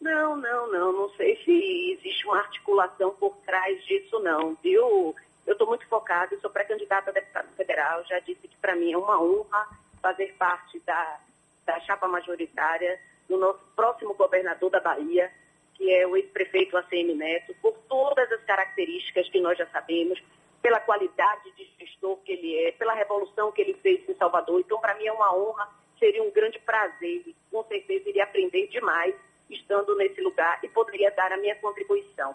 Não, 0.00 0.36
não, 0.36 0.70
não. 0.70 0.92
Não 0.92 1.10
sei 1.16 1.34
se 1.44 1.96
existe 1.98 2.24
uma 2.24 2.38
articulação 2.38 3.10
por 3.16 3.34
trás 3.38 3.84
disso, 3.86 4.20
não, 4.20 4.56
viu? 4.62 5.16
Eu 5.44 5.52
estou 5.54 5.66
muito 5.66 5.84
focada, 5.88 6.32
eu 6.32 6.40
sou 6.40 6.48
pré-candidata 6.48 7.10
a 7.10 7.12
deputado 7.12 7.48
federal, 7.56 8.04
já 8.04 8.20
disse 8.20 8.46
que 8.46 8.56
para 8.58 8.76
mim 8.76 8.92
é 8.92 8.96
uma 8.96 9.20
honra 9.20 9.66
fazer 10.00 10.32
parte 10.38 10.78
da, 10.86 11.18
da 11.66 11.80
chapa 11.80 12.06
majoritária 12.06 13.00
do 13.28 13.36
nosso 13.36 13.58
próximo 13.74 14.14
governador 14.14 14.70
da 14.70 14.78
Bahia, 14.78 15.28
que 15.74 15.92
é 15.92 16.06
o 16.06 16.16
ex-prefeito 16.16 16.76
ACM 16.76 17.16
Neto, 17.16 17.52
por 17.60 17.72
todas 17.88 18.30
as 18.30 18.44
características 18.44 19.28
que 19.28 19.40
nós 19.40 19.58
já 19.58 19.66
sabemos, 19.70 20.22
pela 20.62 20.80
qualidade 20.80 21.50
de 21.52 21.64
gestor 21.78 22.16
que 22.18 22.32
ele 22.32 22.56
é, 22.66 22.72
pela 22.72 22.94
revolução 22.94 23.52
que 23.52 23.62
ele 23.62 23.74
fez 23.74 24.08
em 24.08 24.14
Salvador. 24.14 24.60
Então, 24.60 24.80
para 24.80 24.94
mim 24.94 25.06
é 25.06 25.12
uma 25.12 25.34
honra, 25.34 25.68
seria 25.98 26.22
um 26.22 26.30
grande 26.30 26.58
prazer 26.58 27.22
e 27.26 27.36
com 27.50 27.62
certeza 27.64 28.08
iria 28.08 28.24
aprender 28.24 28.66
demais 28.68 29.14
estando 29.48 29.96
nesse 29.96 30.20
lugar 30.20 30.58
e 30.62 30.68
poderia 30.68 31.10
dar 31.10 31.32
a 31.32 31.36
minha 31.38 31.56
contribuição. 31.56 32.34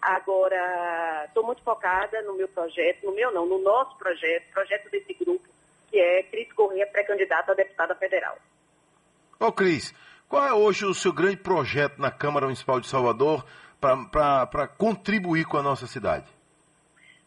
Agora, 0.00 1.24
estou 1.26 1.44
muito 1.44 1.62
focada 1.62 2.20
no 2.22 2.34
meu 2.34 2.48
projeto, 2.48 3.06
no 3.06 3.14
meu 3.14 3.32
não, 3.32 3.46
no 3.46 3.58
nosso 3.58 3.96
projeto, 3.96 4.50
projeto 4.52 4.90
desse 4.90 5.14
grupo, 5.14 5.48
que 5.90 5.98
é 5.98 6.22
Cris 6.24 6.52
Corrêa, 6.52 6.86
pré-candidata 6.86 7.52
a 7.52 7.54
deputada 7.54 7.94
federal. 7.94 8.36
Ô 9.40 9.50
Cris, 9.50 9.94
qual 10.28 10.46
é 10.46 10.52
hoje 10.52 10.84
o 10.84 10.94
seu 10.94 11.12
grande 11.12 11.38
projeto 11.38 11.98
na 11.98 12.10
Câmara 12.10 12.46
Municipal 12.46 12.80
de 12.80 12.86
Salvador 12.86 13.44
para 13.80 14.68
contribuir 14.68 15.44
com 15.46 15.56
a 15.56 15.62
nossa 15.62 15.86
cidade? 15.86 16.33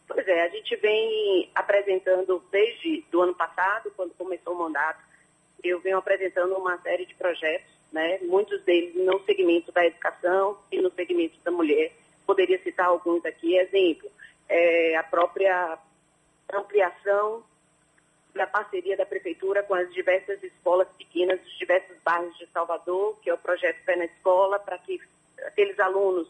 Pois 0.08 0.26
é, 0.26 0.42
a 0.42 0.48
gente 0.48 0.74
vem 0.76 1.50
apresentando 1.54 2.42
desde 2.50 3.04
do 3.10 3.20
ano 3.20 3.34
passado, 3.34 3.92
quando 3.94 4.14
começou 4.14 4.54
o 4.54 4.58
mandato, 4.58 5.00
eu 5.62 5.78
venho 5.80 5.98
apresentando 5.98 6.56
uma 6.56 6.78
série 6.78 7.04
de 7.04 7.14
projetos, 7.14 7.70
né, 7.92 8.18
muitos 8.22 8.62
deles 8.62 8.94
no 8.94 9.22
segmento 9.24 9.70
da 9.70 9.84
educação 9.84 10.58
e 10.72 10.80
no 10.80 10.90
segmento 10.92 11.38
da 11.44 11.50
mulher. 11.50 11.92
Poderia 12.26 12.60
citar 12.62 12.86
alguns 12.86 13.24
aqui, 13.24 13.56
exemplo, 13.56 14.10
é, 14.48 14.96
a 14.96 15.02
própria 15.02 15.78
ampliação 16.52 17.44
da 18.34 18.46
parceria 18.46 18.96
da 18.96 19.04
Prefeitura 19.04 19.62
com 19.62 19.74
as 19.74 19.92
diversas 19.92 20.42
escolas 20.42 20.88
pequenas 20.96 21.40
dos 21.40 21.58
diversos 21.58 21.96
bairros 22.04 22.36
de 22.38 22.46
Salvador, 22.46 23.18
que 23.20 23.28
é 23.28 23.34
o 23.34 23.38
projeto 23.38 23.84
Pé 23.84 23.96
na 23.96 24.04
Escola, 24.04 24.58
para 24.58 24.78
que 24.78 25.00
aqueles 25.46 25.78
alunos 25.78 26.28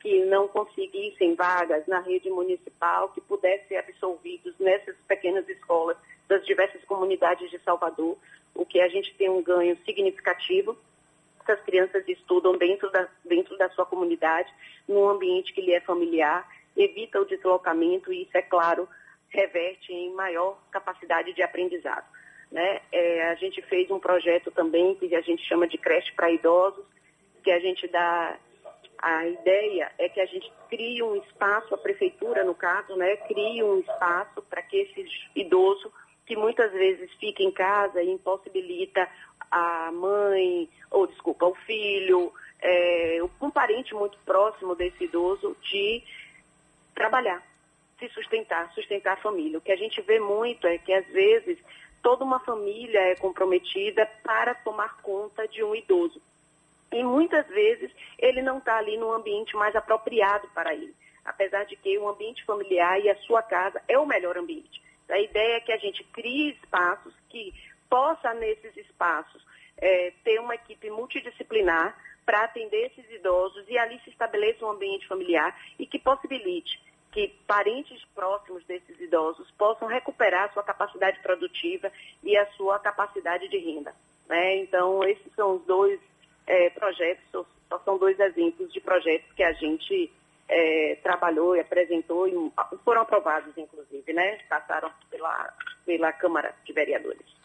que 0.00 0.24
não 0.24 0.46
conseguissem 0.48 1.34
vagas 1.34 1.86
na 1.86 2.00
rede 2.00 2.30
municipal, 2.30 3.08
que 3.10 3.20
pudessem 3.20 3.66
ser 3.68 3.76
absolvidos 3.76 4.54
nessas 4.58 4.96
pequenas 5.08 5.48
escolas 5.48 5.96
das 6.28 6.44
diversas 6.46 6.82
comunidades 6.84 7.50
de 7.50 7.58
Salvador, 7.60 8.16
o 8.54 8.64
que 8.64 8.80
a 8.80 8.88
gente 8.88 9.14
tem 9.14 9.28
um 9.28 9.42
ganho 9.42 9.76
significativo. 9.84 10.76
Essas 11.40 11.60
crianças 11.64 12.06
estudam 12.06 12.56
dentro 12.56 12.90
da, 12.90 13.08
dentro 13.24 13.56
da 13.56 13.68
sua 13.70 13.86
comunidade, 13.86 14.52
num 14.86 15.08
ambiente 15.08 15.52
que 15.52 15.62
lhe 15.62 15.72
é 15.72 15.80
familiar, 15.80 16.46
evita 16.76 17.20
o 17.20 17.24
deslocamento 17.24 18.12
e 18.12 18.22
isso, 18.22 18.36
é 18.36 18.42
claro, 18.42 18.88
reverte 19.30 19.92
em 19.92 20.12
maior 20.12 20.58
capacidade 20.70 21.32
de 21.32 21.42
aprendizado. 21.42 22.06
Né? 22.50 22.80
É, 22.92 23.28
a 23.30 23.34
gente 23.34 23.60
fez 23.62 23.90
um 23.90 23.98
projeto 23.98 24.50
também 24.50 24.94
que 24.94 25.14
a 25.14 25.20
gente 25.20 25.42
chama 25.46 25.66
de 25.66 25.76
creche 25.76 26.12
para 26.12 26.30
idosos, 26.30 26.84
que 27.42 27.50
a 27.50 27.58
gente 27.58 27.86
dá 27.88 28.38
a 29.00 29.26
ideia 29.26 29.92
é 29.98 30.08
que 30.08 30.20
a 30.20 30.26
gente 30.26 30.52
crie 30.68 31.02
um 31.02 31.16
espaço, 31.16 31.74
a 31.74 31.78
prefeitura, 31.78 32.44
no 32.44 32.54
caso, 32.54 32.96
né, 32.96 33.16
crie 33.16 33.62
um 33.62 33.78
espaço 33.80 34.42
para 34.42 34.62
que 34.62 34.76
esse 34.76 35.06
idoso, 35.36 35.92
que 36.26 36.36
muitas 36.36 36.72
vezes 36.72 37.10
fica 37.14 37.42
em 37.42 37.50
casa 37.50 38.02
e 38.02 38.10
impossibilita 38.10 39.08
a 39.50 39.90
mãe, 39.92 40.68
ou 40.90 41.06
desculpa, 41.06 41.46
o 41.46 41.54
filho, 41.54 42.32
é, 42.60 43.20
um 43.40 43.50
parente 43.50 43.94
muito 43.94 44.18
próximo 44.26 44.74
desse 44.74 45.04
idoso, 45.04 45.56
de 45.62 46.02
trabalhar, 46.94 47.42
se 47.98 48.08
sustentar, 48.10 48.70
sustentar 48.74 49.14
a 49.14 49.22
família. 49.22 49.58
O 49.58 49.62
que 49.62 49.72
a 49.72 49.76
gente 49.76 50.00
vê 50.02 50.18
muito 50.18 50.66
é 50.66 50.76
que, 50.76 50.92
às 50.92 51.06
vezes, 51.06 51.58
toda 52.02 52.24
uma 52.24 52.40
família 52.40 53.00
é 53.00 53.16
comprometida 53.16 54.04
para 54.22 54.54
tomar 54.54 55.00
conta 55.02 55.46
de 55.46 55.62
um 55.62 55.74
idoso. 55.74 56.20
E 56.92 57.02
muitas 57.04 57.46
vezes 57.48 57.90
ele 58.18 58.42
não 58.42 58.58
está 58.58 58.78
ali 58.78 58.96
no 58.96 59.12
ambiente 59.12 59.54
mais 59.56 59.74
apropriado 59.76 60.48
para 60.54 60.74
ele. 60.74 60.94
Apesar 61.24 61.64
de 61.64 61.76
que 61.76 61.98
o 61.98 62.08
ambiente 62.08 62.44
familiar 62.44 63.00
e 63.00 63.10
a 63.10 63.16
sua 63.18 63.42
casa 63.42 63.82
é 63.86 63.98
o 63.98 64.06
melhor 64.06 64.38
ambiente. 64.38 64.82
A 65.10 65.18
ideia 65.18 65.56
é 65.56 65.60
que 65.60 65.72
a 65.72 65.76
gente 65.76 66.02
crie 66.04 66.50
espaços 66.50 67.14
que 67.28 67.54
possa, 67.88 68.32
nesses 68.34 68.76
espaços, 68.76 69.44
é, 69.76 70.12
ter 70.24 70.40
uma 70.40 70.54
equipe 70.54 70.90
multidisciplinar 70.90 71.96
para 72.24 72.44
atender 72.44 72.86
esses 72.86 73.10
idosos 73.10 73.64
e 73.68 73.78
ali 73.78 73.98
se 74.04 74.10
estabeleça 74.10 74.64
um 74.64 74.70
ambiente 74.70 75.06
familiar 75.06 75.58
e 75.78 75.86
que 75.86 75.98
possibilite 75.98 76.78
que 77.10 77.28
parentes 77.46 78.04
próximos 78.14 78.62
desses 78.66 79.00
idosos 79.00 79.50
possam 79.52 79.88
recuperar 79.88 80.44
a 80.44 80.52
sua 80.52 80.62
capacidade 80.62 81.18
produtiva 81.20 81.90
e 82.22 82.36
a 82.36 82.46
sua 82.52 82.78
capacidade 82.78 83.48
de 83.48 83.56
renda. 83.56 83.94
Né? 84.28 84.56
Então, 84.58 85.02
esses 85.04 85.34
são 85.34 85.56
os 85.56 85.64
dois 85.64 85.98
é, 86.48 86.70
projetos, 86.70 87.46
só, 87.68 87.78
são 87.84 87.98
dois 87.98 88.18
exemplos 88.18 88.72
de 88.72 88.80
projetos 88.80 89.30
que 89.36 89.42
a 89.42 89.52
gente 89.52 90.10
é, 90.48 90.98
trabalhou 91.02 91.54
e 91.54 91.60
apresentou, 91.60 92.26
e 92.26 92.52
foram 92.82 93.02
aprovados, 93.02 93.56
inclusive, 93.56 94.12
né? 94.14 94.38
Passaram 94.48 94.90
pela, 95.10 95.52
pela 95.84 96.12
Câmara 96.12 96.54
de 96.64 96.72
Vereadores. 96.72 97.38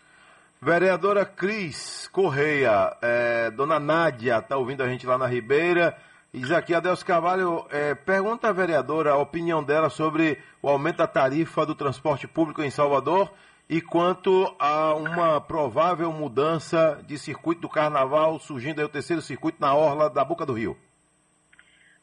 Vereadora 0.61 1.25
Cris 1.25 2.07
Correia, 2.07 2.95
é, 3.01 3.51
dona 3.51 3.77
Nádia 3.77 4.37
está 4.37 4.55
ouvindo 4.55 4.81
a 4.81 4.87
gente 4.87 5.05
lá 5.05 5.17
na 5.17 5.27
Ribeira. 5.27 5.97
Diz 6.33 6.49
aqui, 6.51 6.73
Adelso 6.73 7.05
Carvalho, 7.05 7.67
é, 7.69 7.93
pergunta 7.93 8.47
à 8.47 8.53
vereadora 8.53 9.11
a 9.11 9.17
opinião 9.17 9.61
dela 9.61 9.89
sobre 9.89 10.41
o 10.61 10.69
aumento 10.69 10.97
da 10.97 11.07
tarifa 11.07 11.65
do 11.65 11.75
transporte 11.75 12.27
público 12.27 12.63
em 12.63 12.71
Salvador 12.71 13.29
e 13.73 13.81
quanto 13.81 14.55
a 14.59 14.93
uma 14.93 15.41
provável 15.41 16.11
mudança 16.11 17.03
de 17.07 17.17
circuito 17.17 17.61
do 17.61 17.67
carnaval, 17.69 18.37
surgindo 18.37 18.77
aí 18.77 18.85
o 18.85 18.89
terceiro 18.89 19.19
circuito 19.19 19.59
na 19.59 19.75
orla 19.75 20.11
da 20.11 20.23
Boca 20.23 20.45
do 20.45 20.53
Rio. 20.53 20.77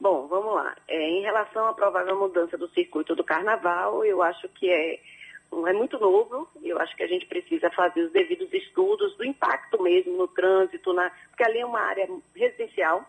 Bom, 0.01 0.27
vamos 0.27 0.53
lá. 0.53 0.75
É, 0.89 1.01
em 1.01 1.23
relação 1.23 1.69
à 1.69 1.73
provável 1.73 2.19
mudança 2.19 2.59
do 2.59 2.69
circuito 2.71 3.15
do 3.15 3.23
carnaval, 3.23 4.05
eu 4.05 4.21
acho 4.21 4.49
que 4.49 4.69
é, 4.69 4.95
é 4.95 5.73
muito 5.73 5.97
novo, 6.01 6.49
eu 6.61 6.77
acho 6.81 6.97
que 6.97 7.05
a 7.05 7.07
gente 7.07 7.27
precisa 7.27 7.71
fazer 7.71 8.03
os 8.03 8.11
devidos 8.11 8.53
estudos 8.53 9.17
do 9.17 9.25
impacto 9.25 9.81
mesmo 9.81 10.17
no 10.17 10.27
trânsito, 10.27 10.93
na, 10.93 11.09
porque 11.29 11.45
ali 11.45 11.61
é 11.61 11.67
uma 11.67 11.83
área 11.83 12.09
residencial, 12.35 13.05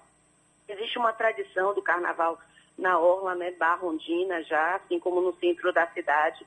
existe 0.69 0.99
uma 0.99 1.13
tradição 1.13 1.73
do 1.73 1.81
carnaval 1.81 2.39
na 2.77 2.99
orla, 2.99 3.33
né, 3.33 3.49
Barrondina 3.57 4.43
já, 4.43 4.75
assim 4.75 4.99
como 4.99 5.19
no 5.19 5.33
centro 5.39 5.73
da 5.73 5.87
cidade, 5.87 6.45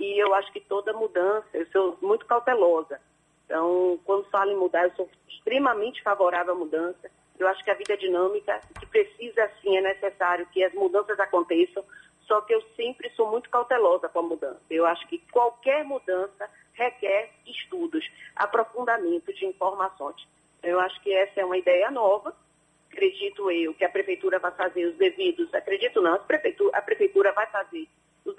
e 0.00 0.18
eu 0.18 0.34
acho 0.34 0.50
que 0.50 0.60
toda 0.60 0.94
mudança, 0.94 1.46
eu 1.52 1.66
sou 1.66 1.98
muito 2.00 2.24
cautelosa. 2.24 2.98
Então, 3.44 4.00
quando 4.06 4.30
falo 4.30 4.50
em 4.50 4.56
mudar, 4.56 4.84
eu 4.84 4.92
sou 4.96 5.10
extremamente 5.28 6.02
favorável 6.02 6.54
à 6.54 6.56
mudança. 6.56 7.10
Eu 7.38 7.46
acho 7.46 7.62
que 7.62 7.70
a 7.70 7.74
vida 7.74 7.92
é 7.92 7.96
dinâmica, 7.98 8.60
que 8.78 8.86
precisa 8.86 9.50
sim, 9.60 9.76
é 9.76 9.80
necessário 9.82 10.46
que 10.46 10.64
as 10.64 10.72
mudanças 10.72 11.20
aconteçam, 11.20 11.84
só 12.22 12.40
que 12.40 12.54
eu 12.54 12.62
sempre 12.76 13.10
sou 13.10 13.30
muito 13.30 13.50
cautelosa 13.50 14.08
com 14.08 14.20
a 14.20 14.22
mudança. 14.22 14.60
Eu 14.70 14.86
acho 14.86 15.06
que 15.06 15.18
qualquer 15.30 15.84
mudança 15.84 16.48
requer 16.72 17.30
estudos, 17.46 18.08
aprofundamento 18.34 19.32
de 19.34 19.44
informações. 19.44 20.26
Eu 20.62 20.80
acho 20.80 20.98
que 21.02 21.12
essa 21.12 21.40
é 21.40 21.44
uma 21.44 21.58
ideia 21.58 21.90
nova. 21.90 22.34
Acredito 22.90 23.50
eu 23.50 23.74
que 23.74 23.84
a 23.84 23.90
prefeitura 23.90 24.38
vai 24.38 24.50
fazer 24.52 24.86
os 24.86 24.96
devidos, 24.96 25.52
acredito 25.52 26.00
não, 26.00 26.14
a 26.14 26.18
prefeitura, 26.18 26.76
a 26.76 26.82
prefeitura 26.82 27.32
vai 27.32 27.46
fazer 27.48 27.86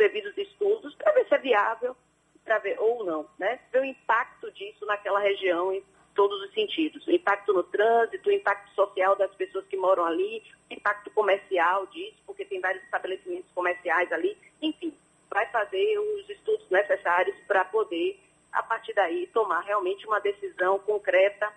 devidos 0.02 0.36
estudos 0.36 0.96
para 0.96 1.12
ver 1.12 1.28
se 1.28 1.36
é 1.36 1.38
viável, 1.38 1.96
para 2.44 2.58
ver 2.58 2.80
ou 2.80 3.06
não, 3.06 3.30
né? 3.38 3.60
Ver 3.72 3.82
o 3.82 3.86
impacto 3.86 4.52
disso 4.52 4.84
naquela 4.88 5.20
região 5.20 5.72
em 5.72 5.84
todos 6.16 6.42
os 6.42 6.54
sentidos. 6.54 7.06
O 7.06 7.12
impacto 7.12 7.54
no 7.54 7.62
trânsito, 7.64 8.30
o 8.30 8.32
impacto 8.32 8.74
social 8.74 9.16
das 9.16 9.34
pessoas 9.36 9.66
que 9.68 9.78
moram 9.78 10.04
ali, 10.04 10.44
o 10.70 10.74
impacto 10.74 11.12
comercial 11.12 11.86
disso, 11.88 12.18
porque 12.26 12.44
tem 12.44 12.60
vários 12.60 12.84
estabelecimentos 12.84 13.52
comerciais 13.54 14.12
ali, 14.12 14.36
enfim, 14.60 14.92
vai 15.30 15.46
fazer 15.52 16.00
os 16.00 16.30
estudos 16.30 16.68
necessários 16.72 17.38
para 17.48 17.64
poder, 17.66 18.20
a 18.52 18.64
partir 18.64 18.94
daí, 18.94 19.28
tomar 19.28 19.62
realmente 19.62 20.06
uma 20.08 20.20
decisão 20.20 20.80
concreta 20.80 21.54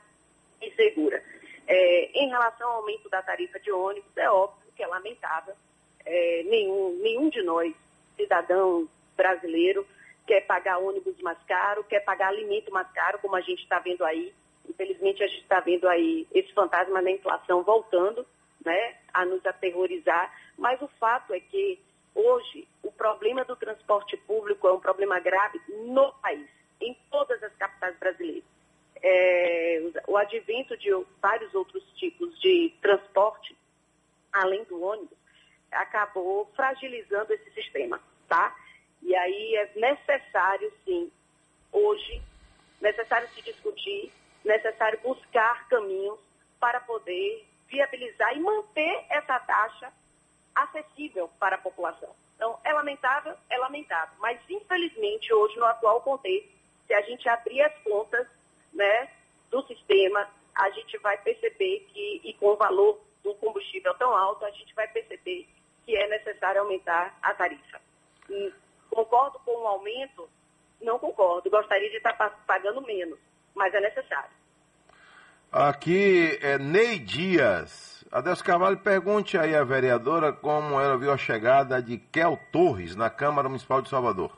e 0.60 0.70
segura. 0.72 1.22
É, 1.66 2.10
em 2.14 2.28
relação 2.28 2.68
ao 2.68 2.76
aumento 2.80 3.08
da 3.08 3.22
tarifa 3.22 3.58
de 3.58 3.72
ônibus, 3.72 4.14
é 4.16 4.30
óbvio 4.30 4.70
que 4.76 4.82
é 4.82 4.86
lamentável. 4.86 5.54
É, 6.04 6.42
nenhum, 6.44 6.98
nenhum 7.00 7.30
de 7.30 7.42
nós, 7.42 7.74
cidadão 8.24 8.88
brasileiro, 9.16 9.86
quer 10.26 10.40
pagar 10.46 10.78
ônibus 10.78 11.20
mais 11.20 11.38
caro, 11.44 11.84
quer 11.84 12.00
pagar 12.00 12.28
alimento 12.28 12.72
mais 12.72 12.90
caro, 12.92 13.18
como 13.18 13.36
a 13.36 13.40
gente 13.40 13.62
está 13.62 13.78
vendo 13.78 14.04
aí. 14.04 14.34
Infelizmente, 14.68 15.22
a 15.22 15.26
gente 15.26 15.42
está 15.42 15.60
vendo 15.60 15.86
aí 15.88 16.26
esse 16.32 16.52
fantasma 16.54 17.02
da 17.02 17.10
inflação 17.10 17.62
voltando 17.62 18.26
né, 18.64 18.96
a 19.12 19.24
nos 19.24 19.44
aterrorizar. 19.44 20.32
Mas 20.56 20.80
o 20.80 20.88
fato 20.98 21.34
é 21.34 21.40
que 21.40 21.78
hoje 22.14 22.66
o 22.82 22.90
problema 22.90 23.44
do 23.44 23.56
transporte 23.56 24.16
público 24.16 24.66
é 24.66 24.72
um 24.72 24.80
problema 24.80 25.20
grave 25.20 25.60
no 25.68 26.12
país, 26.14 26.48
em 26.80 26.96
todas 27.10 27.42
as 27.42 27.54
capitais 27.56 27.96
brasileiras. 27.98 28.44
É, 29.02 29.82
o 30.08 30.16
advento 30.16 30.76
de 30.78 30.88
vários 31.20 31.54
outros 31.54 31.84
tipos 31.96 32.40
de 32.40 32.72
transporte, 32.80 33.54
além 34.32 34.64
do 34.64 34.82
ônibus, 34.82 35.18
acabou 35.70 36.50
fragilizando 36.56 37.32
esse 37.34 37.50
sistema, 37.50 38.00
tá? 38.34 38.56
E 39.00 39.14
aí 39.14 39.54
é 39.56 39.70
necessário, 39.76 40.72
sim, 40.84 41.10
hoje, 41.70 42.20
necessário 42.80 43.28
se 43.28 43.42
discutir, 43.42 44.12
necessário 44.44 44.98
buscar 45.00 45.68
caminhos 45.68 46.18
para 46.58 46.80
poder 46.80 47.46
viabilizar 47.68 48.36
e 48.36 48.40
manter 48.40 49.04
essa 49.08 49.38
taxa 49.38 49.92
acessível 50.54 51.30
para 51.38 51.56
a 51.56 51.58
população. 51.60 52.10
Então, 52.34 52.58
é 52.64 52.72
lamentável, 52.72 53.36
é 53.48 53.58
lamentável, 53.58 54.14
mas 54.18 54.40
infelizmente 54.50 55.32
hoje, 55.32 55.56
no 55.56 55.64
atual 55.66 56.00
contexto, 56.00 56.48
se 56.86 56.92
a 56.92 57.00
gente 57.02 57.28
abrir 57.28 57.62
as 57.62 57.74
contas 57.82 58.26
né, 58.72 59.10
do 59.50 59.62
sistema, 59.66 60.28
a 60.54 60.70
gente 60.70 60.98
vai 60.98 61.16
perceber 61.18 61.86
que, 61.92 62.20
e 62.24 62.32
com 62.34 62.48
o 62.48 62.56
valor 62.56 63.00
do 63.22 63.34
combustível 63.34 63.94
tão 63.94 64.14
alto, 64.14 64.44
a 64.44 64.50
gente 64.50 64.74
vai 64.74 64.88
perceber 64.88 65.48
que 65.84 65.96
é 65.96 66.08
necessário 66.08 66.60
aumentar 66.60 67.16
a 67.22 67.32
tarifa. 67.34 67.83
Concordo 68.90 69.38
com 69.44 69.62
o 69.62 69.66
aumento? 69.66 70.28
Não 70.80 70.98
concordo. 70.98 71.50
Gostaria 71.50 71.90
de 71.90 71.96
estar 71.96 72.12
pagando 72.46 72.80
menos, 72.82 73.18
mas 73.54 73.72
é 73.74 73.80
necessário. 73.80 74.30
Aqui 75.50 76.38
é 76.42 76.58
Ney 76.58 76.98
Dias. 76.98 78.04
Adelso 78.10 78.44
Carvalho, 78.44 78.78
pergunte 78.78 79.38
aí 79.38 79.54
à 79.54 79.64
vereadora 79.64 80.32
como 80.32 80.80
ela 80.80 80.96
viu 80.96 81.12
a 81.12 81.16
chegada 81.16 81.82
de 81.82 81.98
Kel 81.98 82.38
Torres 82.52 82.94
na 82.94 83.10
Câmara 83.10 83.48
Municipal 83.48 83.80
de 83.80 83.88
Salvador. 83.88 84.36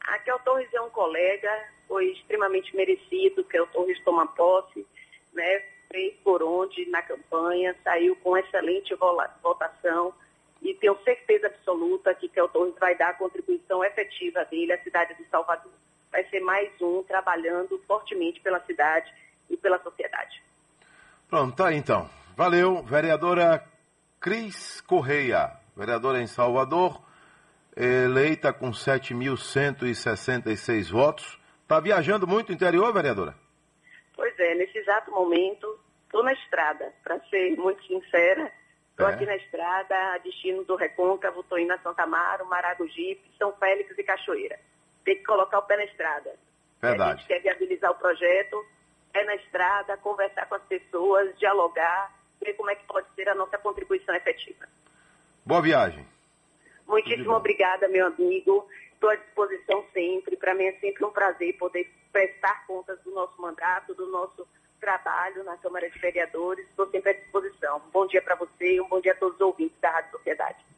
A 0.00 0.18
Kel 0.20 0.38
Torres 0.40 0.72
é 0.72 0.80
um 0.80 0.90
colega, 0.90 1.50
foi 1.86 2.12
extremamente 2.12 2.74
merecido. 2.74 3.44
Kel 3.44 3.66
Torres 3.68 4.02
toma 4.04 4.26
posse, 4.26 4.86
né? 5.32 5.62
fez 5.90 6.14
por 6.22 6.42
onde 6.42 6.86
na 6.90 7.02
campanha, 7.02 7.74
saiu 7.82 8.14
com 8.16 8.36
excelente 8.36 8.94
votação 9.42 10.14
tenho 10.78 10.96
certeza 11.04 11.48
absoluta 11.48 12.14
que 12.14 12.28
Kel 12.28 12.48
Torres 12.48 12.74
vai 12.78 12.96
dar 12.96 13.10
a 13.10 13.14
contribuição 13.14 13.84
efetiva 13.84 14.44
dele 14.46 14.72
à 14.72 14.82
cidade 14.82 15.14
de 15.14 15.24
Salvador. 15.28 15.72
Vai 16.10 16.24
ser 16.24 16.40
mais 16.40 16.70
um 16.80 17.02
trabalhando 17.02 17.78
fortemente 17.86 18.40
pela 18.40 18.64
cidade 18.64 19.12
e 19.50 19.56
pela 19.56 19.78
sociedade. 19.82 20.42
Pronto, 21.28 21.56
tá 21.56 21.68
aí 21.68 21.76
então. 21.76 22.08
Valeu, 22.36 22.82
vereadora 22.82 23.64
Cris 24.20 24.80
Correia, 24.80 25.52
vereadora 25.76 26.20
em 26.20 26.26
Salvador, 26.26 27.00
eleita 27.76 28.52
com 28.52 28.70
7.166 28.70 30.90
votos. 30.90 31.38
Está 31.62 31.78
viajando 31.80 32.26
muito 32.26 32.48
no 32.48 32.54
interior, 32.54 32.92
vereadora? 32.92 33.34
Pois 34.14 34.36
é, 34.38 34.54
nesse 34.54 34.78
exato 34.78 35.10
momento, 35.10 35.78
estou 36.04 36.22
na 36.24 36.32
estrada, 36.32 36.92
para 37.04 37.20
ser 37.28 37.54
muito 37.56 37.84
sincera. 37.86 38.50
Estou 38.98 39.10
é. 39.10 39.14
aqui 39.14 39.26
na 39.26 39.36
estrada, 39.36 39.94
a 40.14 40.18
destino 40.18 40.64
do 40.64 40.74
Recôncavo, 40.74 41.42
estou 41.42 41.56
indo 41.56 41.72
a 41.72 41.78
Santa 41.78 42.02
Amaro, 42.02 42.44
Maragogipe, 42.46 43.30
São 43.38 43.52
Félix 43.52 43.96
e 43.96 44.02
Cachoeira. 44.02 44.58
Tem 45.04 45.16
que 45.16 45.22
colocar 45.22 45.60
o 45.60 45.62
pé 45.62 45.76
na 45.76 45.84
estrada. 45.84 46.34
Verdade. 46.82 47.12
A 47.12 47.16
gente 47.16 47.28
quer 47.28 47.40
viabilizar 47.40 47.92
o 47.92 47.94
projeto, 47.94 48.66
é 49.14 49.22
na 49.22 49.36
estrada, 49.36 49.96
conversar 49.98 50.46
com 50.48 50.56
as 50.56 50.64
pessoas, 50.64 51.38
dialogar, 51.38 52.12
ver 52.44 52.54
como 52.54 52.70
é 52.70 52.74
que 52.74 52.84
pode 52.88 53.06
ser 53.14 53.28
a 53.28 53.36
nossa 53.36 53.56
contribuição 53.58 54.12
efetiva. 54.16 54.66
Boa 55.46 55.62
viagem. 55.62 56.04
Muitíssimo 56.84 57.34
obrigada, 57.34 57.86
meu 57.86 58.08
amigo. 58.08 58.68
Estou 58.94 59.10
à 59.10 59.14
disposição 59.14 59.84
sempre. 59.92 60.36
Para 60.36 60.56
mim 60.56 60.64
é 60.64 60.72
sempre 60.80 61.04
um 61.04 61.12
prazer 61.12 61.56
poder 61.56 61.88
prestar 62.10 62.66
contas 62.66 63.00
do 63.04 63.12
nosso 63.12 63.40
mandato, 63.40 63.94
do 63.94 64.08
nosso 64.08 64.44
trabalho 64.78 65.44
na 65.44 65.56
Câmara 65.56 65.88
de 65.88 65.98
Vereadores. 65.98 66.66
Estou 66.68 66.90
sempre 66.90 67.10
à 67.10 67.14
disposição. 67.14 67.76
Um 67.78 67.90
bom 67.90 68.06
dia 68.06 68.22
para 68.22 68.34
você 68.34 68.74
e 68.74 68.80
um 68.80 68.88
bom 68.88 69.00
dia 69.00 69.12
a 69.12 69.16
todos 69.16 69.34
os 69.34 69.40
ouvintes 69.40 69.78
da 69.80 69.90
Rádio 69.90 70.12
Sociedade. 70.12 70.58